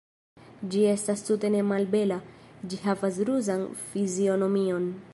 [0.75, 2.19] Ĝi estas tute nemalbela,
[2.73, 4.95] ĝi havas ruzan fizionomion.